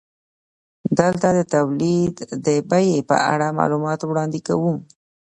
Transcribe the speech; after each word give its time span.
دلته 0.97 1.27
د 1.37 1.39
تولید 1.53 2.15
د 2.45 2.47
بیې 2.69 2.93
په 3.09 3.15
اړه 3.33 3.55
معلومات 3.59 3.99
وړاندې 4.03 4.39
کوو 4.47 4.73